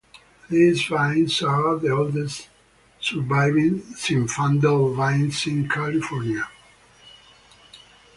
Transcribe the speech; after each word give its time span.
These 0.49 0.85
vines 0.87 1.43
are 1.43 1.77
the 1.77 1.89
oldest 1.91 2.49
surviving 2.99 3.81
Zinfandel 3.93 4.95
vines 4.95 5.45
in 5.45 5.69
California. 5.69 6.47